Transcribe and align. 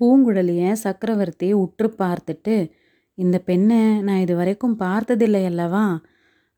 பூங்குழலிய 0.00 0.72
சக்கரவர்த்தி 0.72 1.52
உற்று 1.52 1.94
பார்த்துட்டு 1.98 2.70
இந்த 3.14 3.38
பெண்ணை 3.38 4.00
நான் 4.00 4.20
இது 4.20 4.36
வரைக்கும் 4.36 4.76
பார்த்ததில்லை 4.76 5.44
அல்லவா? 5.44 6.00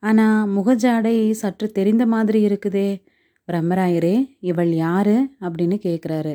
ஆனால் 0.02 0.50
முகஜாடை 0.56 1.30
சற்று 1.30 1.72
தெரிந்த 1.72 2.06
மாதிரி 2.06 2.46
இருக்குதே. 2.46 3.02
பிரம்மராயரே 3.48 4.16
இவள் 4.40 4.72
யாரு? 4.72 5.16
அப்படின்னு 5.40 5.76
கேட்குறாரு 5.86 6.34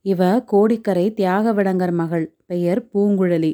இவ 0.00 0.20
கோடிக்கரை 0.44 1.06
தியாகவிடங்கர் 1.16 1.92
மகள். 1.92 2.36
பெயர் 2.46 2.80
பூங்குழலி. 2.94 3.52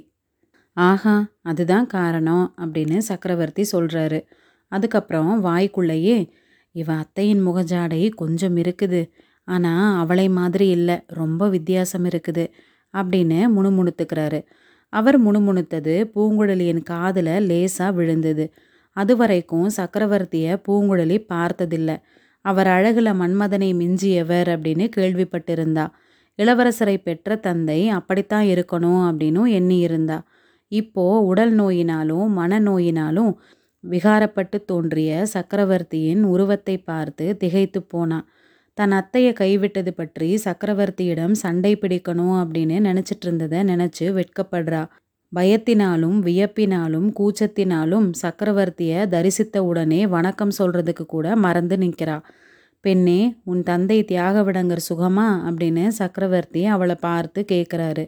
ஆஹா 0.77 1.29
அதுதான் 1.43 1.87
காரணம் 1.87 2.55
அப்படின்னு 2.57 2.99
சக்கரவர்த்தி 2.99 3.65
சொல்கிறாரு 3.73 4.21
அதுக்கப்புறம் 4.73 5.45
வாய்க்குள்ளேயே 5.45 6.19
இவ 6.73 6.93
அத்தையின் 6.93 7.47
முகஜாடை 7.47 8.01
கொஞ்சம் 8.15 8.57
இருக்குது. 8.57 9.01
ஆனால் 9.45 9.99
அவளை 9.99 10.29
மாதிரி 10.29 10.69
இல்லை. 10.69 10.97
ரொம்ப 11.07 11.49
வித்தியாசம் 11.49 12.05
இருக்குது. 12.05 12.45
அப்படின்னு 12.97 13.39
முணுமுணுத்துக்கிறாரு. 13.57 14.41
அவர் 14.93 15.19
முணுமுணுத்தது 15.25 15.95
பூங்குழலியின் 16.15 16.83
காதில் 16.83 17.33
லேசாக 17.41 17.93
விழுந்தது. 17.93 18.45
அது 18.97 19.17
வரைக்கும் 19.17 19.69
சக்கரவர்த்தியை 19.77 20.53
பூங்குழலி 20.69 21.19
பார்த்ததில்லை. 21.29 21.97
அவர் 22.45 22.67
அழகுல 22.67 23.09
மன்மதனை 23.15 23.71
மிஞ்சியவர் 23.75 24.49
அப்படின்னு 24.49 24.87
கேள்விப்பட்டிருந்தா. 24.97 25.87
இளவரசரை 26.39 26.97
பெற்ற 26.99 27.37
தந்தை 27.37 27.89
அப்படித்தான் 27.89 28.47
இருக்கணும் 28.47 29.03
அப்படின்னும் 29.09 29.51
எண்ணி 29.51 29.79
இருந்தா 29.79 30.19
இப்போ 30.73 31.05
உடல் 31.21 31.55
நோயினாலும் 31.59 32.27
மனநோயினாலும் 32.39 33.33
விகாரப்பட்டு 33.85 34.57
தோன்றிய 34.65 35.11
சக்கரவர்த்தியின் 35.27 36.23
உருவத்தை 36.25 36.77
பார்த்து 36.79 37.37
திகைத்து 37.37 37.81
போனான் 37.83 38.27
தன் 38.79 38.93
அத்தையை 38.93 39.31
கைவிட்டது 39.33 39.91
பற்றி 39.91 40.39
சக்கரவர்த்தியிடம் 40.45 41.35
சண்டை 41.35 41.71
பிடிக்கணும் 41.77 42.35
அப்படின்னு 42.41 42.77
நினச்சிட்டு 42.89 43.25
இருந்ததை 43.25 43.61
நினச்சி 43.61 44.07
வெட்கப்படுறா. 44.19 44.83
பயத்தினாலும் 45.33 46.19
வியப்பினாலும் 46.27 47.09
கூச்சத்தினாலும் 47.19 48.09
சக்கரவர்த்தியை 48.23 49.01
தரிசித்த 49.07 49.59
உடனே 49.59 50.07
வணக்கம் 50.07 50.53
சொல்றதுக்கு 50.59 51.07
கூட 51.07 51.37
மறந்து 51.37 51.77
நிற்கிறா. 51.77 52.19
பெண்ணே 52.85 53.21
உன் 53.45 53.63
தந்தை 53.63 54.05
தியாகவிடங்கர் 54.05 54.87
சுகமா? 54.91 55.27
அப்படின்னு 55.47 55.87
சக்கரவர்த்தி 55.89 56.65
அவளை 56.67 56.97
பார்த்து 57.01 57.45
கேட்குறாரு 57.53 58.05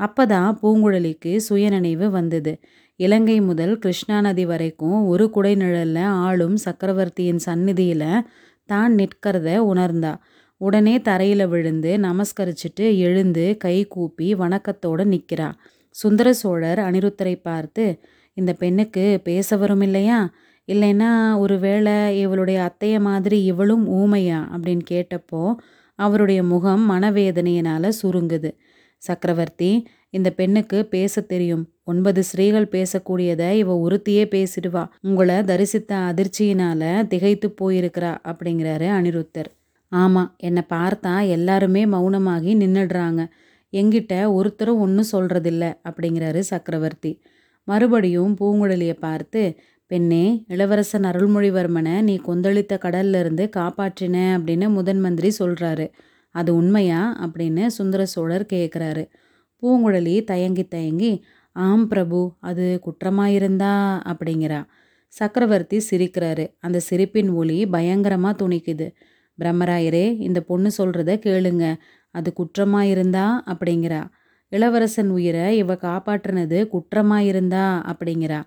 அப்பதான் 0.00 0.50
பூங்குழலிக்கு 0.62 1.32
சுயநினைவு 1.48 2.06
வந்தது. 2.10 2.52
இலங்கை 3.00 3.40
முதல் 3.40 3.78
கிருஷ்ணா 3.78 4.20
நதி 4.20 4.44
வரைக்கும் 4.46 5.06
ஒரு 5.06 5.30
குடை 5.30 5.56
நிழல்ல 5.56 5.98
ஆளும் 6.20 6.56
சக்கரவர்த்தியின் 6.56 7.38
சந்நிதியில் 7.38 8.08
தான் 8.70 8.92
நிற்கிறத 8.94 9.48
உணர்ந்தா. 9.70 10.12
உடனே 10.60 10.94
தரையில் 11.00 11.46
விழுந்து 11.46 11.90
நமஸ்கரிச்சுட்டு 11.98 12.86
எழுந்து 12.98 13.44
கை 13.58 13.76
கூப்பி 13.88 14.28
வணக்கத்தோடு 14.34 15.04
நிற்கிறா 15.14 15.48
சுந்தர 15.94 16.28
சோழர் 16.32 16.80
அனிருத்தரை 16.80 17.34
பார்த்து 17.42 17.84
இந்த 18.36 18.52
பெண்ணுக்கு 18.54 19.04
பேச 19.24 19.56
வரும் 19.56 19.80
இல்லையா? 19.80 20.18
இல்லைன்னா 20.68 21.10
ஒருவேளை 21.38 21.94
இவளுடைய 22.20 22.58
அத்தைய 22.68 22.96
மாதிரி 23.00 23.38
இவளும் 23.44 23.84
ஊமையா? 23.92 24.40
அப்படின்னு 24.52 24.84
கேட்டப்போ 24.90 25.42
அவருடைய 25.98 26.40
முகம் 26.44 26.84
மனவேதனையினால் 26.90 27.96
சுருங்குது. 28.00 28.50
சக்கரவர்த்தி 29.02 29.70
இந்த 30.10 30.28
பெண்ணுக்கு 30.30 30.78
பேச 30.84 31.20
தெரியும். 31.20 31.64
ஒன்பது 31.84 32.20
ஸ்ரீகள் 32.22 32.66
பேசக்கூடியதை 32.72 33.48
இவ 33.52 33.76
ஒருத்தியே 33.86 34.24
பேசிடுவா. 34.34 34.82
உங்களை 35.00 35.36
தரிசித்த 35.50 35.92
அதிர்ச்சியினால 36.10 36.82
திகைத்து 37.06 37.48
போயிருக்கிறா 37.60 38.12
அப்படிங்கிறாரு 38.30 38.88
அனிருத்தர். 38.96 39.50
ஆமா 39.92 40.22
என்னை 40.36 40.62
பார்த்தா 40.74 41.14
எல்லாருமே 41.28 41.82
மௌனமாகி 41.86 42.52
நின்னுடுறாங்க. 42.62 43.22
எங்கிட்ட 43.72 44.14
ஒருத்தரும் 44.32 44.80
ஒன்றும் 44.80 45.10
சொல்றதில்ல 45.12 45.64
அப்படிங்கிறாரு 45.88 46.40
சக்கரவர்த்தி. 46.52 47.12
மறுபடியும் 47.68 48.32
பூங்குழலியை 48.40 48.96
பார்த்து 49.00 49.42
பெண்ணே 49.90 50.24
இளவரசன் 50.48 51.04
அருள்மொழிவர்மனை 51.04 51.94
நீ 52.08 52.14
கொந்தளித்த 52.28 52.74
கடல்ல 52.84 53.20
இருந்து 53.20 53.44
காப்பாற்றின 53.56 54.16
அப்படின்னு 54.36 54.66
முதன் 54.68 55.00
மந்திரி 55.00 55.30
சொல்கிறாரு 55.38 55.86
அது 56.30 56.54
உண்மையா? 56.54 57.00
அப்படின்னு 57.20 57.66
சுந்தர 57.66 58.06
சோழர் 58.06 58.46
கேட்குறாரு 58.52 59.04
பூங்குழலி 59.62 60.24
தயங்கி 60.24 60.64
தயங்கி 60.68 61.24
ஆம் 61.52 61.88
பிரபு 61.88 62.36
அது 62.40 62.80
குற்றமாயிருந்தா? 62.86 63.72
அப்படிங்கிறா. 64.06 64.60
சக்கரவர்த்தி 65.08 65.78
சிரிக்கிறாரு. 65.90 66.44
அந்த 66.60 66.80
சிரிப்பின் 66.80 67.30
ஒளி 67.30 67.66
பயங்கரமாக 67.66 68.48
துணிக்குது. 68.48 68.86
பிரம்மராயரே 69.38 70.20
இந்த 70.20 70.40
பொண்ணு 70.40 70.70
சொல்கிறத 70.78 71.12
கேளுங்க. 71.26 71.64
அது 72.10 72.32
குற்றமாயிருந்தா? 72.36 73.26
அப்படிங்கிறா. 73.46 74.00
இளவரசன் 74.52 75.10
உயிரை 75.10 75.58
இவ 75.58 75.74
காப்பாற்றினது 75.74 76.58
குற்றமாயிருந்தா? 76.74 77.66
அப்படிங்கிறா. 77.92 78.40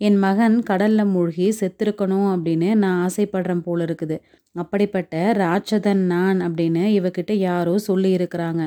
என் 0.00 0.18
மகன் 0.18 0.56
கடல்ல 0.70 1.04
மூழ்கி 1.04 1.46
செத்திருக்கணும் 1.60 2.26
அப்படின்னு 2.34 2.68
நான் 2.74 2.98
ஆசைப்படுறேன் 3.06 3.60
போல 3.60 3.84
இருக்குது. 3.84 4.16
அப்படிப்பட்ட 4.54 5.14
ராட்சதன் 5.32 6.02
நான் 6.06 6.38
அப்படின்னு 6.40 6.82
இவகிட்ட 6.98 7.32
யாரோ 7.32 7.74
சொல்லியிருக்கிறாங்க 7.88 8.62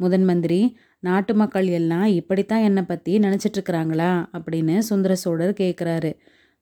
முதன் 0.00 0.24
மந்திரி 0.24 0.60
நாட்டு 0.98 1.34
மக்கள் 1.34 1.66
எல்லாம் 1.66 2.04
இப்படித்தான் 2.04 2.62
என்னை 2.62 2.82
பற்றி 2.82 3.12
நினச்சிட்டு 3.18 3.58
இருக்கிறாங்களா? 3.58 4.10
அப்படின்னு 4.36 4.78
சுந்தர 4.78 5.14
சோழர் 5.14 5.52
கேட்குறாரு 5.52 6.10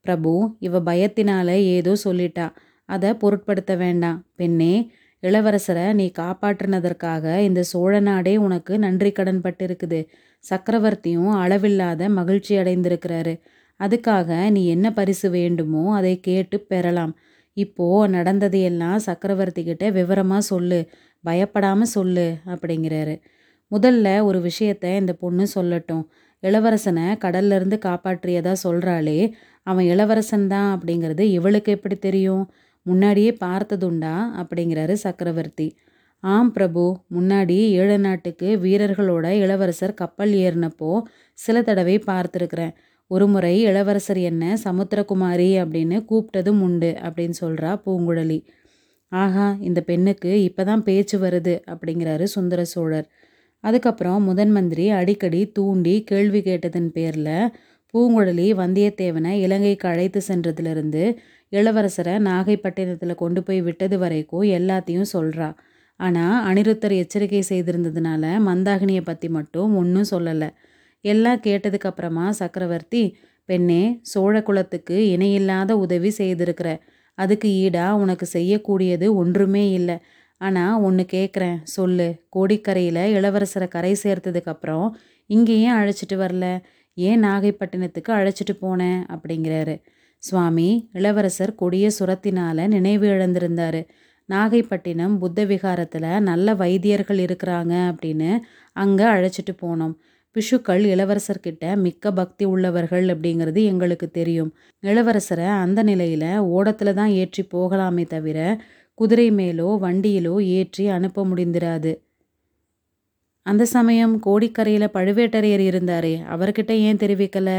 பிரபு 0.06 0.32
இவ 0.58 0.80
பயத்தினால 0.80 1.48
ஏதோ 1.76 1.92
சொல்லிட்டா. 2.04 2.46
அதை 2.88 3.10
பொருட்படுத்த 3.14 3.72
வேண்டாம். 3.76 4.18
பெண்ணே 4.36 4.74
இளவரசரை 5.22 5.86
நீ 5.92 6.06
காப்பாற்றினதற்காக 6.18 7.24
இந்த 7.38 7.62
சோழ 7.62 7.92
நாடே 8.00 8.34
உனக்கு 8.36 8.78
நன்றி 8.78 9.10
கடன் 9.12 9.40
பட்டிருக்குது. 9.40 10.00
சக்கரவர்த்தியும் 10.44 11.32
அளவில்லாத 11.42 12.08
மகிழ்ச்சி 12.08 12.52
அடைந்திருக்கிறாரு. 12.56 13.34
அதுக்காக 13.80 14.50
நீ 14.50 14.66
என்ன 14.66 14.92
பரிசு 14.92 15.30
வேண்டுமோ 15.30 15.96
அதை 15.96 16.20
கேட்டு 16.20 16.60
பெறலாம். 16.60 17.14
இப்போ 17.52 18.06
நடந்ததையெல்லாம் 18.06 18.96
சக்கரவர்த்தி 18.96 19.64
கிட்ட 19.64 20.40
சொல்லு. 20.40 20.80
பயப்படாமல் 21.24 21.92
சொல்லு 21.96 22.26
அப்படிங்கிறாரு. 22.46 23.14
முதல்ல 23.72 24.22
ஒரு 24.22 24.38
விஷயத்த 24.40 24.96
இந்த 24.96 25.12
பொண்ணு 25.12 25.46
சொல்லட்டும். 25.54 26.04
இளவரசனை 26.42 27.06
கடல்லிருந்து 27.24 27.76
காப்பாற்றியதா 27.86 28.52
சொல்கிறாளே 28.64 29.32
அவன் 29.62 29.84
இளவரசன் 29.84 30.46
தான் 30.46 30.78
அப்படிங்கிறது 30.78 31.20
இவளுக்கு 31.20 31.72
எப்படி 31.72 31.96
தெரியும்? 31.98 32.44
முன்னாடியே 32.82 33.36
பார்த்ததுண்டா 33.44 34.14
அப்படிங்கிறாரு 34.40 34.92
சக்கரவர்த்தி. 34.92 35.76
ஆம் 36.22 36.52
பிரபு 36.52 36.96
முன்னாடி 37.14 37.56
ஏழு 37.80 37.98
நாட்டுக்கு 37.98 38.48
வீரர்களோட 38.56 39.30
இளவரசர் 39.30 39.94
கப்பல் 39.94 40.32
ஏறினப்போ 40.32 41.02
சில 41.32 41.62
தடவை 41.62 41.98
பார்த்துருக்குறேன். 42.06 42.74
ஒரு 43.10 43.26
முறை 43.26 43.54
இளவரசர் 43.62 44.20
என்ன 44.30 44.44
சமுத்திரகுமாரி 44.64 45.48
அப்படின்னு 45.62 45.96
கூப்பிட்டதும் 46.10 46.60
உண்டு 46.60 46.90
அப்படின்னு 47.06 47.36
சொல்கிறா 47.40 47.70
பூங்குழலி. 47.84 48.38
ஆஹா 49.12 49.46
இந்த 49.60 49.80
பெண்ணுக்கு 49.80 50.32
இப்போ 50.42 50.62
தான் 50.64 50.82
பேச்சு 50.82 51.16
வருது 51.18 51.54
அப்படிங்கிறாரு 51.66 52.26
சுந்தர 52.34 52.60
சோழர். 52.64 53.08
அதுக்கப்புறம் 53.64 54.20
முதன் 54.22 54.52
மந்திரி 54.52 54.84
அடிக்கடி 54.90 55.40
தூண்டி 55.52 55.94
கேள்வி 56.02 56.40
கேட்டதன் 56.42 56.90
பேரில் 56.92 57.34
பூங்குழலி 57.94 58.46
வந்தியத்தேவனை 58.52 59.32
இலங்கைக்கு 59.40 59.86
அழைத்து 59.88 60.20
சென்றதுலேருந்து 60.28 61.02
இளவரசரை 61.52 62.14
நாகைப்பட்டினத்தில் 62.28 63.20
கொண்டு 63.22 63.40
போய் 63.42 63.60
விட்டது 63.60 63.96
வரைக்கும் 63.98 64.46
எல்லாத்தையும் 64.58 65.12
சொல்கிறா 65.14 65.48
ஆனால் 66.00 66.36
அனிருத்தர் 66.48 66.94
எச்சரிக்கை 66.94 67.42
செய்திருந்ததுனால 67.48 68.24
மந்தாகினியை 68.46 69.02
பற்றி 69.04 69.28
மட்டும் 69.28 69.72
ஒன்றும் 69.76 70.10
சொல்லலை. 70.10 70.50
எல்லாம் 71.04 71.42
கேட்டதுக்கப்புறமா 71.46 72.26
சக்கரவர்த்தி 72.40 73.02
பெண்ணே 73.48 73.82
சோழ 74.02 74.34
குலத்துக்கு 74.42 74.96
இணையில்லாத 75.14 75.76
உதவி 75.76 76.10
செய்திருக்கிற 76.18 76.70
அதுக்கு 77.18 77.48
ஈடா 77.64 77.86
உனக்கு 78.02 78.26
செய்யக்கூடியது 78.32 79.06
ஒன்றுமே 79.14 79.64
இல்லை. 79.70 79.96
ஆனால் 80.40 80.82
ஒன்று 80.82 81.04
கேட்குறேன் 81.14 81.58
சொல்லு. 81.76 82.06
கோடிக்கரையில் 82.36 83.02
இளவரசரை 83.16 83.66
கரை 83.68 83.94
சேர்த்ததுக்கப்புறம் 84.02 84.86
இங்கே 85.30 85.54
ஏன் 85.64 85.78
அழைச்சிட்டு 85.78 86.16
வரல? 86.16 86.46
ஏன் 86.96 87.20
நாகைப்பட்டினத்துக்கு 87.24 88.10
அழைச்சிட்டு 88.18 88.54
போனேன் 88.62 89.00
அப்படிங்கிறாரு. 89.14 89.74
சுவாமி 90.22 90.68
இளவரசர் 90.92 91.52
கொடிய 91.54 91.86
சுரத்தினால் 91.98 92.62
நினைவு 92.68 93.06
இழந்திருந்தார். 93.06 93.80
நாகைப்பட்டினம் 94.28 95.14
புத்த 95.18 95.44
விகாரத்தில் 95.44 96.10
நல்ல 96.30 96.54
வைத்தியர்கள் 96.54 97.20
இருக்கிறாங்க 97.26 97.74
அப்படின்னு 97.90 98.30
அங்கே 98.76 99.06
அழைச்சிட்டு 99.14 99.54
போனோம். 99.64 99.94
பிஷுக்கள் 100.36 100.82
இளவரசர்கிட்ட 100.92 101.64
மிக்க 101.76 102.12
பக்தி 102.12 102.44
உள்ளவர்கள் 102.44 103.06
அப்படிங்கிறது 103.06 103.60
எங்களுக்கு 103.64 104.10
தெரியும். 104.10 104.50
இளவரசரை 104.82 105.48
அந்த 105.62 105.82
நிலையில் 105.82 106.30
ஓடத்தில் 106.50 106.94
தான் 106.94 107.12
ஏற்றி 107.12 107.42
போகலாமே 107.54 108.04
தவிர 108.06 108.38
குதிரை 108.98 109.26
மேலோ 109.30 109.68
வண்டியிலோ 109.84 110.34
ஏற்றி 110.58 110.84
அனுப்ப 110.88 111.24
முடிந்திராது. 111.24 111.92
அந்த 113.46 113.64
சமயம் 113.66 114.14
கோடிக்கரையில் 114.26 114.94
பழுவேட்டரையர் 114.94 115.64
இருந்தாரே 115.70 116.14
அவர்கிட்ட 116.28 116.72
ஏன் 116.88 117.00
தெரிவிக்கலை? 117.02 117.58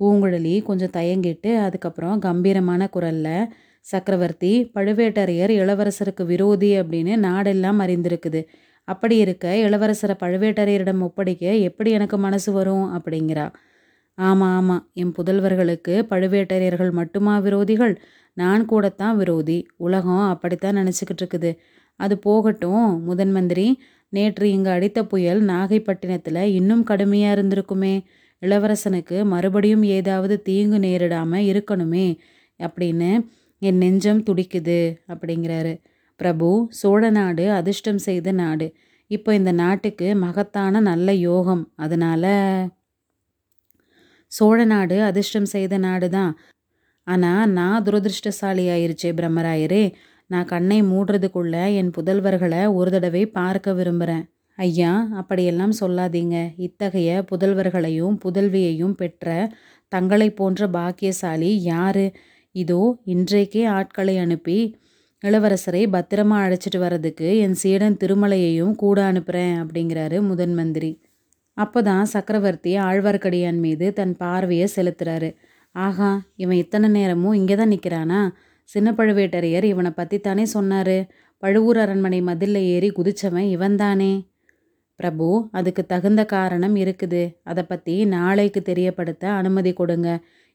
பூங்குழலி 0.00 0.54
கொஞ்சம் 0.62 0.94
தயங்கிட்டு 0.96 1.50
அதுக்கப்புறம் 1.56 2.18
கம்பீரமான 2.18 2.88
குரலில் 2.88 3.48
சக்கரவர்த்தி 3.86 4.52
பழுவேட்டரையர் 4.74 5.52
இளவரசருக்கு 5.60 6.24
விரோதி 6.24 6.70
அப்படின்னு 6.80 7.14
நாடெல்லாம் 7.26 7.78
அறிந்திருக்குது. 7.84 8.40
அப்படி 8.86 9.16
இருக்க 9.16 9.44
இளவரசரை 9.56 10.14
பழுவேட்டரையரிடம் 10.22 11.00
ஒப்படைக்க 11.00 11.54
எப்படி 11.68 11.90
எனக்கு 11.90 12.18
மனசு 12.18 12.52
வரும்? 12.52 12.86
அப்படிங்கிறா. 12.96 13.46
ஆமாம் 14.18 14.54
ஆமாம் 14.56 14.84
என் 14.94 15.14
புதல்வர்களுக்கு 15.18 15.94
பழுவேட்டரையர்கள் 16.10 16.92
மட்டுமா 16.92 17.34
விரோதிகள்? 17.40 17.94
நான் 18.32 18.64
கூடத்தான் 18.64 19.16
விரோதி. 19.16 19.58
உலகம் 19.76 20.28
அப்படித்தான் 20.28 20.76
நினச்சிக்கிட்டு 20.76 21.22
இருக்குது. 21.22 21.50
அது 22.00 22.18
போகட்டும் 22.18 23.02
முதன் 23.02 23.32
மந்திரி. 23.32 23.66
நேற்று 24.08 24.50
இங்கு 24.50 24.70
அடித்த 24.70 25.04
புயல் 25.04 25.42
நாகைப்பட்டினத்தில் 25.44 26.42
இன்னும் 26.58 26.84
கடுமையாக 26.84 27.36
இருந்திருக்குமே. 27.36 27.94
இளவரசனுக்கு 28.42 29.24
மறுபடியும் 29.24 29.82
ஏதாவது 29.82 30.42
தீங்கு 30.42 30.78
நேரிடாமல் 30.78 31.44
இருக்கணுமே. 31.46 32.06
அப்படின்னு 32.62 33.10
என் 33.58 33.76
நெஞ்சம் 33.76 34.22
துடிக்குது 34.22 34.78
அப்படிங்கிறாரு. 35.08 35.74
பிரபு 36.20 36.48
சோழ 36.80 37.02
நாடு 37.18 37.44
அதிர்ஷ்டம் 37.58 38.00
செய்த 38.08 38.28
நாடு. 38.42 38.66
இப்போ 39.10 39.30
இந்த 39.38 39.52
நாட்டுக்கு 39.62 40.08
மகத்தான 40.24 40.80
நல்ல 40.90 41.08
யோகம். 41.28 41.64
அதனால 41.84 42.24
சோழ 44.32 44.58
நாடு 44.72 44.96
அதிர்ஷ்டம் 45.08 45.48
செய்த 45.54 45.74
நாடு 45.86 46.06
தான் 46.18 46.32
ஆனால் 47.06 47.50
நான் 47.58 47.84
துரதிருஷ்டசாலி 47.86 48.64
ஆயிருச்சே 48.74 49.10
பிரம்மராயரே. 49.18 49.84
நான் 50.30 50.48
கண்ணை 50.52 50.78
மூடுறதுக்குள்ள 50.82 51.56
என் 51.80 51.90
புதல்வர்களை 51.96 52.62
ஒரு 52.78 52.90
தடவை 52.94 53.22
பார்க்க 53.38 53.74
விரும்புகிறேன் 53.80 54.24
ஐயா 54.58 54.92
அப்படியெல்லாம் 55.20 55.74
சொல்லாதீங்க. 55.80 56.36
இத்தகைய 56.66 57.10
புதல்வர்களையும் 57.30 58.16
புதல்வியையும் 58.24 58.96
பெற்ற 59.00 59.26
தங்களை 59.92 60.28
போன்ற 60.40 60.68
பாக்கியசாலி 60.76 61.50
யாரு? 61.72 62.06
இதோ 62.54 62.80
இன்றைக்கே 63.14 63.62
ஆட்களை 63.78 64.14
அனுப்பி 64.24 64.58
இளவரசரை 65.22 65.82
பத்திரமா 65.94 66.36
அழைச்சிட்டு 66.44 66.78
வர்றதுக்கு 66.78 67.28
என் 67.38 67.54
சீடன் 67.54 67.96
திருமலையையும் 68.00 68.74
கூட 68.74 68.98
அனுப்புகிறேன் 69.02 69.54
அப்படிங்கிறாரு 69.62 70.16
முதன் 70.20 70.54
மந்திரி. 70.54 70.90
அப்போதான் 71.56 72.02
சக்கரவர்த்தி 72.02 72.72
ஆழ்வார்க்கடியான் 72.78 73.60
மீது 73.60 73.86
தன் 73.92 74.14
பார்வையை 74.16 74.66
செலுத்துறாரு. 74.76 75.30
ஆஹா 75.74 76.10
இவன் 76.36 76.56
இத்தனை 76.56 76.88
நேரமும் 76.88 77.32
இங்கே 77.32 77.56
தான் 77.56 77.72
நிற்கிறானா 77.72 78.20
சின்ன 78.68 78.92
பழுவேட்டரையர் 78.92 79.64
இவனை 79.64 79.90
பற்றி 79.90 80.18
தானே 80.20 80.44
சொன்னார். 80.44 80.96
பழுவூர் 81.42 81.78
அரண்மனை 81.78 82.20
மதிலில் 82.20 82.68
ஏறி 82.74 82.88
குதிச்சவன் 82.90 83.48
இவன்தானே? 83.56 84.12
பிரபு 85.00 85.48
அதுக்கு 85.52 85.82
தகுந்த 85.86 86.22
காரணம் 86.24 86.76
இருக்குது. 86.76 87.22
அதை 87.42 87.62
பற்றி 87.62 87.94
நாளைக்கு 88.06 88.62
தெரியப்படுத்த 88.62 89.24
அனுமதி 89.30 89.72
கொடுங்க. 89.72 90.10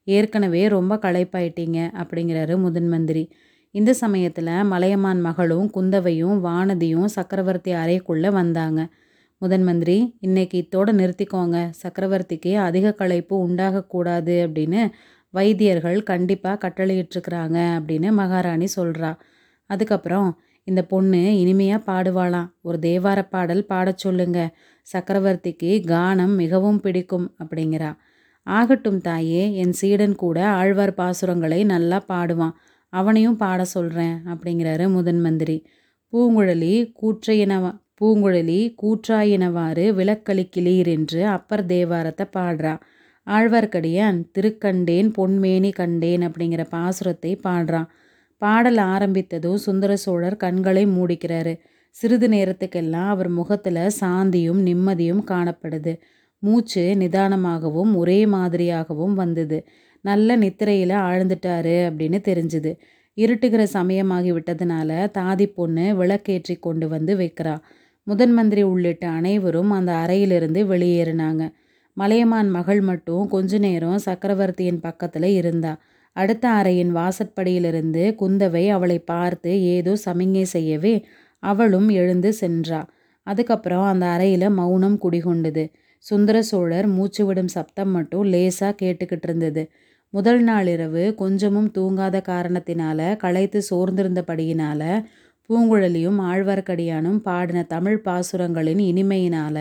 ஏற்கனவே 0.08 0.68
ரொம்ப 0.68 0.94
களைப்பாயிட்டீங்க 0.96 1.80
அப்படிங்கிறாரு 2.02 2.56
முதன் 2.58 2.88
மந்திரி. 2.88 3.24
இந்த 3.75 3.94
சமயத்தில் 3.94 4.50
மலையமான் 4.63 5.21
மகளும் 5.21 5.68
குந்தவையும் 5.75 6.38
வானதியும் 6.47 7.06
சக்கரவர்த்தி 7.06 7.71
அறைக்குள்ளே 7.73 8.29
வந்தாங்க. 8.31 8.88
முதன் 9.41 9.63
மந்திரி 9.63 10.18
இன்னைக்கு 10.19 10.57
இத்தோட 10.62 10.89
நிறுத்திக்கோங்க. 11.01 11.57
சக்கரவர்த்திக்கு 11.83 12.51
அதிக 12.56 12.94
களைப்பு 12.94 13.35
உண்டாகக்கூடாது 13.47 14.35
அப்படின்னு 14.45 14.81
வைத்தியர்கள் 15.29 16.03
கண்டிப்பாக 16.03 16.57
கட்டளையிட்டுருக்குறாங்க 16.63 17.57
அப்படின்னு 17.77 18.12
மகாராணி 18.12 18.68
சொல்கிறா 18.75 19.12
அதுக்கப்புறம் 19.69 20.29
இந்த 20.63 20.81
பொண்ணு 20.83 21.21
இனிமையாக 21.39 21.85
பாடுவாளாம். 21.91 22.50
ஒரு 22.62 22.77
தேவார 22.81 23.19
பாடல் 23.29 23.65
பாடச் 23.69 24.03
சொல்லுங்க. 24.03 24.39
சக்கரவர்த்திக்கு 24.88 25.71
கானம் 25.94 26.35
மிகவும் 26.35 26.79
பிடிக்கும் 26.79 27.35
அப்படிங்கிறா. 27.44 27.91
ஆகட்டும் 28.47 29.01
தாயே. 29.01 29.56
என் 29.56 29.71
சீடன் 29.71 30.15
கூட 30.15 30.38
ஆழ்வார் 30.59 30.94
பாசுரங்களை 30.97 31.65
நல்லா 31.65 32.00
பாடுவான். 32.07 32.56
அவனையும் 32.93 33.38
பாட 33.38 33.61
சொல்கிறேன் 33.65 34.17
அப்படிங்கிறாரு 34.25 34.85
முதன் 34.91 35.21
மந்திரி. 35.21 35.57
பூங்குழலி 36.13 36.73
கூற்றையினவா 37.01 37.71
பூங்குழலி 38.01 38.59
கூற்றாயினவாறு 38.81 39.83
விளக்களிக்கிளீர் 39.99 40.88
என்று 40.88 41.19
அப்பர் 41.27 41.65
தேவாரத்தை 41.65 42.25
பாடுறா. 42.38 42.73
ஆழ்வார்க்கடியான் 43.27 44.19
திருக்கண்டேன் 44.35 45.09
பொன்மேனி 45.17 45.71
கண்டேன் 45.71 46.23
அப்படிங்கிற 46.27 46.63
பாசுரத்தை 46.71 47.33
பாடுறான் 47.43 47.89
பாடல் 48.41 48.79
ஆரம்பித்ததும் 48.93 49.59
சுந்தர 49.65 49.95
சோழர் 49.95 50.35
கண்களை 50.35 50.83
மூடிக்கிறாரு. 50.88 51.53
சிறிது 51.95 52.27
நேரத்துக்கெல்லாம் 52.27 53.09
அவர் 53.09 53.29
முகத்தில் 53.29 53.83
சாந்தியும் 54.01 54.61
நிம்மதியும் 54.67 55.23
காணப்படுது. 55.31 55.93
மூச்சு 56.43 56.83
நிதானமாகவும் 56.99 57.91
ஒரே 57.95 58.19
மாதிரியாகவும் 58.25 59.13
வந்தது. 59.13 59.57
நல்ல 60.03 60.36
நித்திரையில் 60.36 60.95
ஆழ்ந்துட்டாரு 61.07 61.75
அப்படின்னு 61.89 62.19
தெரிஞ்சுது. 62.30 62.71
இருட்டுகிற 63.18 63.63
சமயமாகி 63.63 64.31
விட்டதுனால 64.31 64.89
தாதி 65.18 65.45
பொண்ணு 65.53 65.86
விளக்கேற்றி 66.01 66.56
கொண்டு 66.59 66.88
வந்து 66.88 67.15
வைக்கிறா. 67.15 67.56
முதன் 68.07 68.33
மந்திரி 68.33 68.63
உள்ளிட்ட 68.63 69.06
அனைவரும் 69.09 69.71
அந்த 69.71 69.92
அறையிலிருந்து 69.94 70.62
வெளியேறினாங்க. 70.65 71.44
மலையமான் 71.98 72.50
மகள் 72.50 72.81
மட்டும் 72.81 73.27
கொஞ்ச 73.27 73.57
நேரம் 73.57 73.98
சக்கரவர்த்தியின் 73.98 74.80
பக்கத்தில் 74.80 75.30
இருந்தா. 75.31 75.74
அடுத்த 76.15 76.45
அறையின் 76.50 76.92
வாசற்படியிலிருந்து 76.92 78.03
குந்தவை 78.21 78.63
அவளை 78.69 78.98
பார்த்து 79.00 79.51
ஏதோ 79.75 79.94
சமிங்கை 80.06 80.45
செய்யவே 80.56 80.95
அவளும் 81.44 81.89
எழுந்து 81.89 82.30
சென்றா. 82.42 82.81
அதுக்கப்புறம் 83.27 83.86
அந்த 83.86 84.06
அறையில் 84.06 84.50
மௌனம் 84.50 84.98
குடிகொண்டது. 85.03 85.63
சுந்தர 86.06 86.38
சோழர் 86.42 86.88
மூச்சு 86.88 87.24
விடும் 87.25 87.48
சப்தம் 87.48 87.92
மட்டும் 87.92 88.24
லேசாக 88.24 88.74
கேட்டுக்கிட்டு 88.81 89.27
இருந்தது. 89.27 89.63
முதல் 90.13 90.42
நாள் 90.44 90.68
இரவு 90.68 91.04
கொஞ்சமும் 91.16 91.69
தூங்காத 91.78 92.18
காரணத்தினால 92.28 93.18
களைத்து 93.18 93.60
சோர்ந்திருந்தபடியினால 93.69 94.81
பூங்குழலியும் 95.50 96.19
ஆழ்வார்க்கடியானும் 96.31 97.19
பாடின 97.19 97.63
தமிழ் 97.63 98.02
பாசுரங்களின் 98.06 98.81
இனிமையினால 98.81 99.58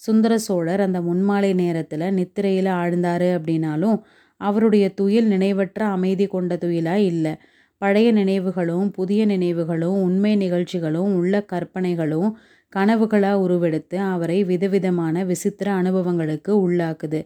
சுந்தர 0.00 0.32
சோழர் 0.38 0.80
அந்த 0.80 1.00
முன்மாலை 1.00 1.52
நேரத்தில் 1.54 2.06
நித்திரையில் 2.14 2.70
ஆழ்ந்தாரு 2.80 3.28
அப்படின்னாலும் 3.36 3.96
அவருடைய 4.40 4.86
துயில் 4.94 5.28
நினைவற்ற 5.30 5.80
அமைதி 5.86 6.26
கொண்ட 6.26 6.54
துயிலா 6.56 6.96
இல்லை. 7.04 7.34
பழைய 7.82 8.12
நினைவுகளும் 8.12 8.90
புதிய 8.90 9.22
நினைவுகளும் 9.26 9.98
உண்மை 10.02 10.36
நிகழ்ச்சிகளும் 10.36 11.14
உள்ள 11.14 11.44
கற்பனைகளும் 11.52 12.30
கனவுகளாக 12.72 13.42
உருவெடுத்து 13.46 13.96
அவரை 14.14 14.38
விதவிதமான 14.44 15.24
விசித்திர 15.24 15.68
அனுபவங்களுக்கு 15.72 16.52
உள்ளாக்குது. 16.68 17.20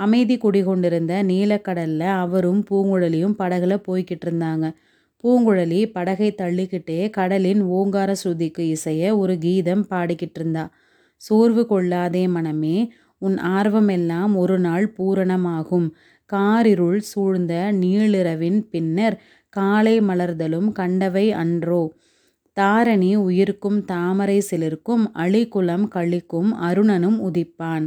அமைதி 0.00 0.36
குடிகொண்டிருந்த 0.36 1.14
நீலக்கடலில் 1.22 2.12
அவரும் 2.24 2.60
பூங்குழலியும் 2.70 3.36
படகுல 3.38 3.74
போய்கிட்டு 3.88 4.26
இருந்தாங்க. 4.26 4.66
பூங்குழலி 5.24 5.80
படகை 5.92 6.28
தள்ளிக்கிட்டே 6.34 7.00
கடலின் 7.10 7.62
ஓங்கார 7.70 8.10
ஸ்ருதிக்கு 8.22 8.64
இசைய 8.74 9.12
ஒரு 9.18 9.34
கீதம் 9.38 9.84
பாடிக்கிட்டு 9.90 10.38
இருந்தா. 10.40 10.64
சோர்வு 11.20 11.62
கொள்ளாதே 11.66 12.24
மனமே 12.26 12.76
உன் 13.22 13.36
ஆர்வமெல்லாம் 13.56 14.32
ஒரு 14.34 14.56
நாள் 14.58 14.86
பூரணமாகும். 14.98 15.88
காரிருள் 16.30 17.00
சூழ்ந்த 17.12 17.54
நீளிரவின் 17.82 18.60
பின்னர் 18.72 19.16
காலை 19.56 19.96
மலர்தலும் 20.00 20.68
கண்டவை 20.72 21.26
அன்றோ. 21.32 21.82
தாரணி 22.56 23.10
உயிர்க்கும் 23.18 23.78
தாமரை 23.84 24.38
சிலிர்க்கும் 24.50 25.04
அழிகுலம் 25.14 25.86
கழிக்கும் 25.94 26.50
அருணனும் 26.68 27.18
உதிப்பான். 27.28 27.86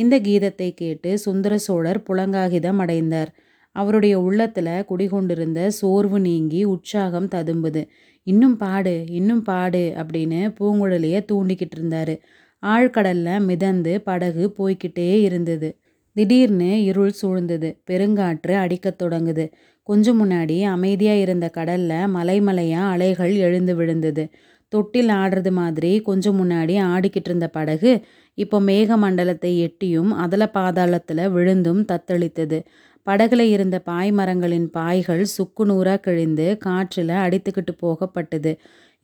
இந்த 0.00 0.16
கீதத்தை 0.20 0.68
கேட்டு 0.74 1.10
சுந்தர 1.18 1.54
சோழர் 1.58 2.00
புலங்காகிதம் 2.08 2.78
அடைந்தார். 2.78 3.30
அவருடைய 3.76 4.14
உள்ளத்தில் 4.20 4.72
குடிகொண்டிருந்த 4.84 5.60
சோர்வு 5.70 6.18
நீங்கி 6.20 6.60
உற்சாகம் 6.64 7.28
ததும்புது. 7.34 7.82
இன்னும் 8.26 8.56
பாடு 8.56 8.94
இன்னும் 9.10 9.42
பாடு 9.42 9.82
அப்படின்னு 9.96 10.40
பூங்குழலியை 10.60 11.20
தூண்டிக்கிட்டு 11.32 11.76
இருந்தாரு. 11.78 12.14
ஆழ்கடல்ல 12.62 13.28
மிதந்து 13.44 13.92
படகு 14.00 14.46
போய்கிட்டே 14.58 15.08
இருந்தது. 15.20 15.68
திடீர்னு 16.16 16.70
இருள் 16.84 17.12
சூழ்ந்தது. 17.20 17.68
பெருங்காற்று 17.90 18.54
அடிக்கத் 18.62 19.00
தொடங்குது. 19.02 19.44
கொஞ்சம் 19.86 20.18
முன்னாடி 20.20 20.56
அமைதியாக 20.66 21.18
இருந்த 21.18 21.46
கடல்ல 21.56 21.92
மலைமலையாக 22.16 22.90
அலைகள் 22.90 23.34
எழுந்து 23.46 23.74
விழுந்தது. 23.76 24.24
தொட்டில் 24.72 25.10
ஆடுறது 25.20 25.50
மாதிரி 25.52 25.92
கொஞ்சம் 26.08 26.38
முன்னாடி 26.40 26.74
ஆடிக்கிட்டு 26.90 27.28
இருந்த 27.30 27.46
படகு 27.48 27.92
இப்போ 28.38 28.58
மேகமண்டலத்தை 28.68 29.50
எட்டியும் 29.66 30.10
அதல 30.24 30.42
பாதாளத்தில் 30.54 31.24
விழுந்தும் 31.34 31.82
தத்தளித்தது. 31.90 32.58
படகுல 33.06 33.42
இருந்த 33.54 33.76
பாய் 33.80 34.10
மரங்களின் 34.10 34.68
பாய்கள் 34.70 35.22
சுக்கு 35.34 35.64
நூறாக 35.64 36.00
கிழிந்து 36.06 36.46
காற்றில் 36.58 37.14
அடித்துக்கிட்டு 37.24 37.72
போகப்பட்டது. 37.84 38.52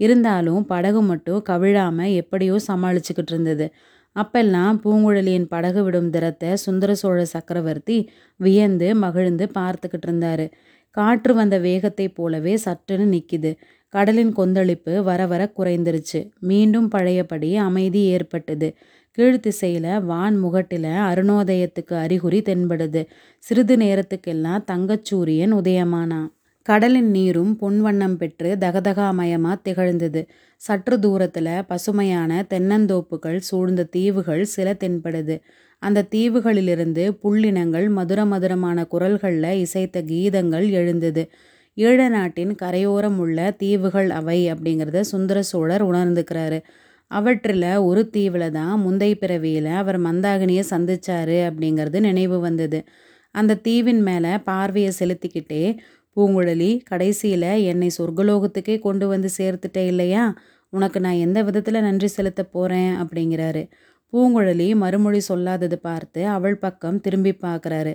இருந்தாலும் 0.01 0.63
படகு 0.67 1.01
மட்டும் 1.03 1.43
கவிழாமல் 1.49 2.15
எப்படியோ 2.23 2.57
சமாளிச்சுக்கிட்டு 2.69 3.33
இருந்தது. 3.35 3.67
அப்பெல்லாம் 4.17 4.77
பூங்குழலியின் 4.85 5.49
படகு 5.55 5.81
விடும் 5.85 6.11
திறத்தை 6.11 6.51
சுந்தர 6.65 6.91
சோழ 6.95 7.19
சக்கரவர்த்தி 7.35 7.99
வியந்து 8.41 8.89
மகிழ்ந்து 9.05 9.47
பார்த்துக்கிட்டு 9.59 10.09
இருந்தாரு. 10.09 10.47
காற்று 10.97 11.33
வந்த 11.35 11.57
வேகத்தை 11.61 12.07
போலவே 12.19 12.55
சற்றுன்னு 12.65 13.07
நிற்கிது 13.15 13.51
கடலின் 13.93 14.33
கொந்தளிப்பு 14.33 15.03
வர 15.03 15.27
வர 15.27 15.53
குறைந்துருச்சு. 15.59 16.21
மீண்டும் 16.41 16.89
பழையபடி 16.89 17.57
அமைதி 17.57 18.03
ஏற்பட்டது. 18.07 18.69
கீழ்த்திசையில் 19.19 20.05
வான் 20.05 20.37
முகட்டில் 20.45 20.89
அருணோதயத்துக்கு 21.11 21.95
அறிகுறி 21.95 22.41
தென்படுது. 22.41 23.03
சிறிது 23.45 23.77
நேரத்துக்கெல்லாம் 23.77 24.65
தங்கச்சூரியன் 24.71 25.55
உதயமானான் 25.61 26.29
கடலின் 26.67 27.11
நீரும் 27.11 27.59
பொன்வண்ணம் 27.61 28.17
பெற்று 28.17 28.57
தகதகாமயமாக 28.61 29.57
திகழ்ந்தது. 29.63 30.23
சற்று 30.57 30.97
தூரத்தில் 30.99 31.53
பசுமையான 31.67 32.47
தென்னந்தோப்புகள் 32.51 33.39
சூழ்ந்த 33.49 33.85
தீவுகள் 33.85 34.45
சில 34.45 34.73
தென்படுது. 34.73 35.37
அந்த 35.83 36.07
தீவுகளிலிருந்து 36.15 37.05
புள்ளினங்கள் 37.23 37.89
மதுர 37.89 38.25
மதுரமான 38.25 38.85
குரல்களில் 38.85 39.67
இசைத்த 39.67 40.03
கீதங்கள் 40.03 40.71
எழுந்தது. 40.71 41.23
ஈழ 41.77 41.99
நாட்டின் 42.09 42.53
கரையோரம் 42.55 43.19
உள்ள 43.19 43.39
தீவுகள் 43.59 44.11
அவை 44.11 44.39
அப்படிங்கிறத 44.53 45.01
சுந்தர 45.05 45.39
சோழர் 45.43 45.85
உணர்ந்துக்கிறாரு. 45.85 46.59
அவற்றில் 47.11 47.67
ஒரு 47.81 48.03
தீவில் 48.11 48.47
தான் 48.51 48.77
முந்தை 48.85 49.11
பிறவியில் 49.15 49.71
அவர் 49.73 49.99
மந்தாகினியை 50.01 50.65
சந்தித்தார் 50.71 51.37
அப்படிங்கிறது 51.49 51.99
நினைவு 52.01 52.39
வந்தது. 52.41 52.79
அந்த 53.35 53.59
தீவின் 53.63 54.03
மேலே 54.03 54.33
பார்வையை 54.43 54.93
செலுத்திக்கிட்டே 54.99 55.63
பூங்குழலி 56.17 56.71
கடைசியில் 56.85 57.51
என்னை 57.71 57.91
சொர்க்கலோகத்துக்கே 57.99 58.77
கொண்டு 58.81 59.07
வந்து 59.09 59.29
சேர்த்துட்டே 59.39 59.85
இல்லையா? 59.87 60.25
உனக்கு 60.73 60.99
நான் 61.01 61.23
எந்த 61.27 61.39
விதத்தில் 61.43 61.81
நன்றி 61.81 62.09
செலுத்த 62.09 62.43
போகிறேன் 62.47 62.93
அப்படிங்கிறாரு. 63.03 63.63
பூங்குழலி 64.13 64.69
மறுமொழி 64.75 65.21
சொல்லாதது 65.29 65.77
பார்த்து 65.81 66.21
அவள் 66.29 66.57
பக்கம் 66.59 67.01
திரும்பி 67.01 67.33
பார்க்குறாரு. 67.43 67.93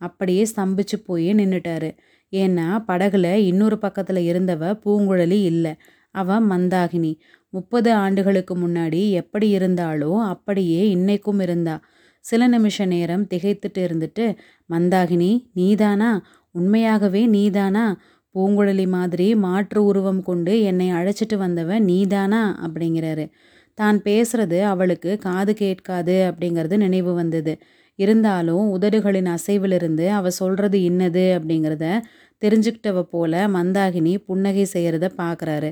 அப்படியே 0.00 0.42
ஸ்தம்பிச்சு 0.52 0.96
போய் 1.06 1.28
நின்றுட்டாரு 1.34 1.90
ஏன்னா 2.32 2.66
படகுல 2.88 3.26
இன்னொரு 3.44 3.78
பக்கத்தில் 3.78 4.20
இருந்தவ 4.30 4.62
பூங்குழலி 4.84 5.38
இல்லை. 5.44 5.72
அவ 6.14 6.40
மந்தாகினி. 6.42 7.12
முப்பது 7.52 7.92
ஆண்டுகளுக்கு 7.94 8.54
முன்னாடி 8.56 9.10
எப்படி 9.12 9.58
இருந்தாளோ 9.58 10.12
அப்படியே 10.26 10.94
இன்னைக்கும் 10.96 11.40
இருந்தா. 11.40 11.74
சில 12.24 12.46
நிமிஷ 12.48 12.84
நேரம் 12.86 13.26
திகைத்துட்டு 13.26 13.80
இருந்துட்டு 13.86 14.24
மந்தாகினி 14.70 15.30
நீதானா? 15.52 16.10
உண்மையாகவே 16.54 17.26
நீதானா? 17.26 17.84
பூங்குழலி 18.34 18.86
மாதிரி 18.88 19.34
மாற்று 19.36 19.80
உருவம் 19.84 20.22
கொண்டு 20.22 20.62
என்னை 20.62 20.92
அழைச்சிட்டு 20.92 21.36
வந்தவ 21.38 21.78
நீதானா? 21.82 22.42
அப்படிங்கிறாரு. 22.64 23.24
தான் 23.78 23.98
பேசுறது 24.04 24.58
அவளுக்கு 24.64 25.18
காது 25.18 25.54
கேட்காது 25.54 26.16
அப்படிங்கிறது 26.30 26.76
நினைவு 26.76 27.12
வந்தது. 27.14 27.52
இருந்தாலும் 27.98 28.64
உதடுகளின் 28.74 29.30
அசைவிலிருந்து 29.34 30.06
அவ 30.10 30.30
சொல்றது 30.40 30.78
இன்னது 30.82 31.24
அப்படிங்கிறத 31.38 31.86
தெரிஞ்சுக்கிட்டவ 32.42 33.02
போல 33.10 33.32
மந்தாகினி 33.48 34.12
புன்னகை 34.26 34.64
செய்கிறத 34.74 35.06
பார்க்குறாரு 35.18 35.70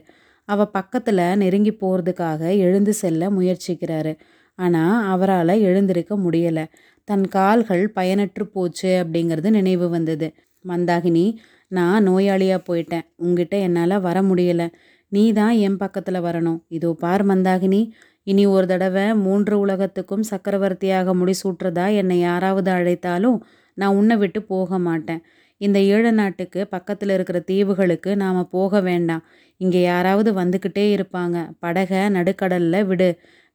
அவ 0.48 0.64
பக்கத்தில் 0.68 1.22
நெருங்கி 1.36 1.72
போகிறதுக்காக 1.74 2.42
எழுந்து 2.58 2.92
செல்ல 2.94 3.22
முயற்சிக்கிறாரு. 3.30 4.12
ஆனால் 4.58 4.96
அவரால் 5.12 5.54
எழுந்திருக்க 5.60 6.14
முடியலை. 6.16 6.64
தன் 7.08 7.26
கால்கள் 7.28 7.84
பயனற்று 7.96 8.44
போச்சு 8.52 8.90
அப்படிங்கிறது 9.02 9.50
நினைவு 9.50 9.86
வந்தது. 9.90 10.28
மந்தாகினி 10.64 11.26
நான் 11.70 12.06
நோயாளியாக 12.08 12.60
போயிட்டேன். 12.68 13.06
உங்ககிட்ட 13.16 13.56
என்னால் 13.58 13.96
வர 14.00 14.18
முடியலை. 14.22 14.66
நீ 15.12 15.24
தான் 15.32 15.54
என் 15.58 15.78
பக்கத்தில் 15.78 16.24
வரணும். 16.24 16.58
இதோ 16.68 16.90
பார் 17.00 17.24
மந்தாகினி. 17.26 17.82
இனி 18.30 18.44
ஒரு 18.54 18.66
தடவை 18.66 19.04
மூன்று 19.24 19.54
உலகத்துக்கும் 19.64 20.24
சக்கரவர்த்தியாக 20.30 21.14
முடிசூட்டுறதா 21.20 21.86
என்னை 22.00 22.18
யாராவது 22.20 22.70
அழைத்தாலும் 22.70 23.38
நான் 23.76 23.96
உன்னை 24.00 24.16
விட்டு 24.16 24.40
போக 24.52 24.78
மாட்டேன். 24.78 25.22
இந்த 25.60 25.78
ஈழ 25.92 26.04
நாட்டுக்கு 26.10 26.60
பக்கத்தில் 26.68 27.12
இருக்கிற 27.16 27.38
தீவுகளுக்கு 27.50 28.10
நாம் 28.16 28.40
போக 28.50 28.80
வேண்டாம். 28.80 29.24
இங்கே 29.60 29.80
யாராவது 29.82 30.30
வந்துக்கிட்டே 30.32 30.84
இருப்பாங்க. 30.96 31.36
படகை 31.58 32.00
நடுக்கடலில் 32.08 32.86
விடு. 32.86 33.10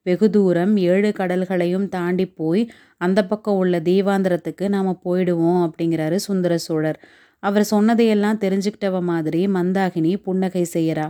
வெகு 0.06 0.26
தூரம் 0.30 0.74
ஏழு 0.90 1.08
கடல்களையும் 1.18 1.86
தாண்டி 1.88 2.26
போய் 2.40 2.62
அந்த 2.98 3.20
பக்கம் 3.26 3.58
உள்ள 3.62 3.76
தீவாந்திரத்துக்கு 3.88 4.66
நாம் 4.68 5.00
போயிடுவோம் 5.04 5.62
அப்படிங்கிறாரு 5.66 6.18
சுந்தர 6.28 6.52
சோழர். 6.66 6.98
அவர் 7.42 7.64
சொன்னதையெல்லாம் 7.70 8.42
தெரிஞ்சுக்கிட்டவ 8.44 9.00
மாதிரி 9.10 9.40
மந்தாகினி 9.56 10.12
புன்னகை 10.26 10.64
செய்கிறா 10.74 11.06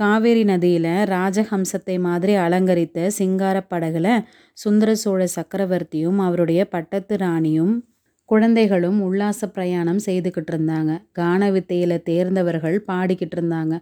காவேரி 0.00 0.44
நதியில் 0.44 0.92
ராஜஹம்சத்தை 1.10 1.94
மாதிரி 2.00 2.34
அலங்கரித்த 2.34 3.08
சிங்கார 3.10 3.56
படகுல 3.70 4.08
சுந்தர 4.58 4.90
சோழ 4.94 5.20
சக்கரவர்த்தியும் 5.34 6.18
அவருடைய 6.18 6.60
பட்டத்து 6.64 7.16
ராணியும் 7.16 7.74
குழந்தைகளும் 8.28 8.98
உல்லாச 9.00 9.40
பிரயாணம் 9.46 10.00
செய்துக்கிட்டு 10.06 10.52
இருந்தாங்க. 10.52 10.90
கான 11.12 11.50
வித்தையில் 11.50 12.02
தேர்ந்தவர்கள் 12.02 12.76
பாடிக்கிட்டு 12.86 13.36
இருந்தாங்க. 13.38 13.74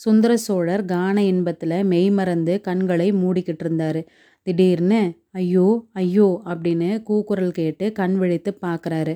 சுந்தர 0.00 0.32
சோழர் 0.36 0.84
கான 0.84 1.16
இன்பத்தில் 1.22 1.78
மெய்மறந்து 1.84 2.54
கண்களை 2.60 3.08
மூடிக்கிட்டு 3.12 3.64
இருந்தாரு. 3.64 4.02
திடீர்னு 4.46 5.00
ஐயோ 5.32 5.68
ஐயோ 5.92 6.28
அப்படின்னு 6.44 6.90
கூக்குரல் 7.02 7.56
கேட்டு 7.60 7.86
கண் 7.92 8.16
விழித்து 8.16 8.52
பார்க்குறாரு 8.62 9.14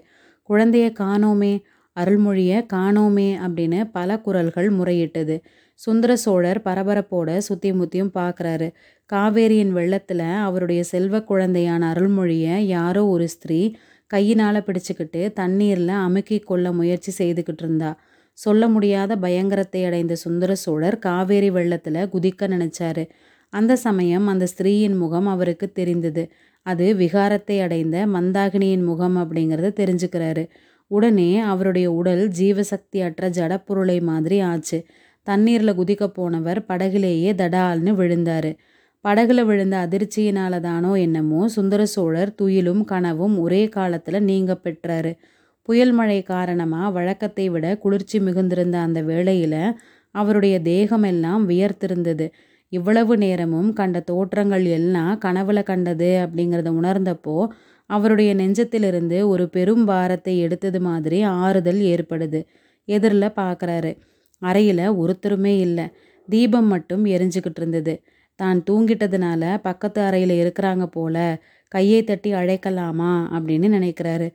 குழந்தைய 0.50 0.86
காணோமே 1.02 1.54
அருள்மொழியை 1.96 2.58
காணோமே 2.72 3.28
அப்படின்னு 3.44 3.80
பல 3.92 4.18
குரல்கள் 4.18 4.68
முறையிட்டது. 4.70 5.36
சுந்தர 5.80 6.12
சோழர் 6.16 6.60
பரபரப்போட 6.64 7.36
சுத்தி 7.38 7.72
முத்தியும் 7.72 8.12
பார்க்குறாரு 8.14 8.68
காவேரியின் 9.10 9.72
வெள்ளத்தில் 9.72 10.26
அவருடைய 10.40 10.82
செல்வ 10.82 11.18
குழந்தையான 11.20 11.82
அருள்மொழியை 11.92 12.56
யாரோ 12.66 13.06
ஒரு 13.06 13.28
ஸ்திரீ 13.28 13.60
கையினால் 14.06 14.66
பிடிச்சிக்கிட்டு 14.66 15.32
தண்ணீரில் 15.32 15.94
அமுக்கி 16.06 16.38
கொள்ள 16.38 16.72
முயற்சி 16.72 17.12
செய்துக்கிட்டு 17.18 17.62
இருந்தா. 17.62 17.90
சொல்ல 18.38 18.68
முடியாத 18.68 19.16
பயங்கரத்தை 19.16 19.84
அடைந்த 19.84 20.14
சுந்தர 20.14 20.54
சோழர் 20.54 20.98
காவேரி 20.98 21.50
வெள்ளத்தில் 21.50 22.08
குதிக்க 22.08 22.48
நினைச்சாரு. 22.48 23.04
அந்த 23.52 23.76
சமயம் 23.76 24.26
அந்த 24.26 24.46
ஸ்திரீயின் 24.52 24.96
முகம் 24.96 25.26
அவருக்கு 25.26 25.66
தெரிந்தது. 25.72 26.24
அது 26.66 26.86
விகாரத்தை 26.94 27.56
அடைந்த 27.60 28.06
மந்தாகினியின் 28.06 28.84
முகம் 28.84 29.16
அப்படிங்கிறத 29.16 29.70
தெரிஞ்சுக்கிறாரு. 29.80 30.44
உடனே 30.90 31.30
அவருடைய 31.40 31.92
உடல் 31.92 32.24
ஜீவசக்தி 32.28 32.98
அற்ற 33.02 33.30
ஜடப்பொருளை 33.30 33.98
மாதிரி 34.02 34.40
ஆச்சு. 34.40 34.78
தண்ணீரில் 35.26 35.78
குதிக்க 35.78 36.04
போனவர் 36.10 36.60
படகுலேயே 36.68 37.30
தடால்னு 37.34 37.92
விழுந்தார். 37.94 38.50
படகுல 39.04 39.40
விழுந்த 39.44 39.76
அதிர்ச்சியினால 39.86 40.54
தானோ 40.60 40.92
என்னமோ 40.96 41.40
சுந்தர 41.48 41.82
சோழர் 41.86 42.32
துயிலும் 42.40 42.82
கனவும் 42.84 43.36
ஒரே 43.38 43.62
காலத்தில் 43.68 44.20
நீங்க 44.22 44.52
பெற்றாரு. 44.64 45.12
புயல் 45.68 45.92
மழை 45.92 46.18
காரணமாக 46.22 46.90
வழக்கத்தை 46.90 47.46
விட 47.48 47.66
குளிர்ச்சி 47.76 48.18
மிகுந்திருந்த 48.20 48.76
அந்த 48.80 49.00
வேளையில் 49.02 49.60
அவருடைய 50.14 50.56
தேகமெல்லாம் 50.62 51.42
வியர்த்திருந்தது. 51.46 52.26
இவ்வளவு 52.72 53.14
நேரமும் 53.16 53.70
கண்ட 53.72 53.98
தோற்றங்கள் 54.00 54.64
எல்லாம் 54.78 55.14
கனவுல 55.18 55.60
கண்டது 55.62 56.10
அப்படிங்கிறத 56.24 56.70
உணர்ந்தப்போ 56.80 57.36
அவருடைய 57.90 58.30
நெஞ்சத்திலிருந்து 58.34 59.18
ஒரு 59.28 59.44
பெரும் 59.48 59.84
பாரத்தை 59.84 60.34
எடுத்தது 60.38 60.80
மாதிரி 60.80 61.18
ஆறுதல் 61.38 61.80
ஏற்படுது. 61.94 62.40
எதிரில் 62.88 63.36
பார்க்குறாரு 63.36 63.92
அறையில் 64.42 64.84
ஒருத்தருமே 65.02 65.54
இல்லை. 65.58 65.86
தீபம் 66.28 66.68
மட்டும் 66.68 67.04
எரிஞ்சுக்கிட்டு 67.06 67.60
இருந்தது. 67.62 67.94
தான் 68.38 68.58
தூங்கிட்டதுனால 68.68 69.42
பக்கத்து 69.62 70.00
அறையில் 70.00 70.34
இருக்கிறாங்க 70.42 70.84
போல 70.88 71.16
கையை 71.72 72.00
தட்டி 72.04 72.30
அழைக்கலாமா 72.32 73.12
அப்படின்னு 73.36 73.68
நினைக்கிறாரு. 73.78 74.28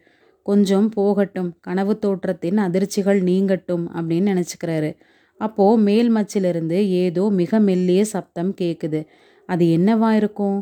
கொஞ்சம் 0.46 0.88
போகட்டும் 0.90 1.52
கனவு 1.62 1.94
தோற்றத்தின் 2.00 2.60
அதிர்ச்சிகள் 2.60 3.20
நீங்கட்டும் 3.24 3.86
அப்படின்னு 3.98 4.28
நினச்சிக்கிறாரு. 4.34 4.92
அப்போது 5.40 5.82
மேல் 5.82 6.10
மச்சிலிருந்து 6.16 6.78
ஏதோ 7.04 7.24
மிக 7.42 7.60
மெல்லிய 7.60 8.02
சப்தம் 8.06 8.52
கேட்குது 8.62 9.00
அது 9.50 9.64
என்னவா 9.78 10.10
இருக்கும்? 10.12 10.60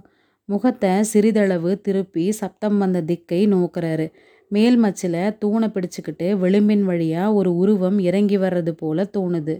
முகத்தை 0.50 0.92
சிறிதளவு 1.04 1.72
திருப்பி 1.82 2.26
சப்தம் 2.32 2.78
வந்த 2.78 3.00
திக்கை 3.02 3.42
நோக்குறாரு. 3.48 4.08
மேல் 4.54 4.78
மச்சில் 4.84 5.22
தூணை 5.38 5.68
பிடிச்சிக்கிட்டு 5.76 6.28
விளிம்பின் 6.38 6.84
வழியாக 6.84 7.34
ஒரு 7.34 7.52
உருவம் 7.56 8.00
இறங்கி 8.10 8.38
வர்றது 8.38 8.72
போல 8.82 9.06
தோணுது. 9.18 9.56